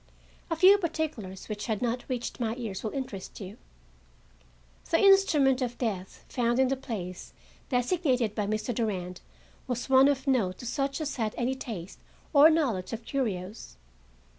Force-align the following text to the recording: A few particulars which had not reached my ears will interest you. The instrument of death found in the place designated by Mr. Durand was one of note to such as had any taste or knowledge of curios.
A 0.49 0.55
few 0.55 0.79
particulars 0.79 1.47
which 1.47 1.67
had 1.67 1.79
not 1.79 2.05
reached 2.09 2.39
my 2.39 2.55
ears 2.55 2.81
will 2.83 2.89
interest 2.89 3.39
you. 3.39 3.57
The 4.89 4.97
instrument 4.97 5.61
of 5.61 5.77
death 5.77 6.25
found 6.27 6.57
in 6.57 6.69
the 6.69 6.75
place 6.75 7.33
designated 7.69 8.33
by 8.33 8.47
Mr. 8.47 8.73
Durand 8.73 9.21
was 9.67 9.89
one 9.91 10.07
of 10.07 10.25
note 10.25 10.57
to 10.57 10.65
such 10.65 11.01
as 11.01 11.17
had 11.17 11.35
any 11.37 11.53
taste 11.53 11.99
or 12.33 12.49
knowledge 12.49 12.93
of 12.93 13.05
curios. 13.05 13.77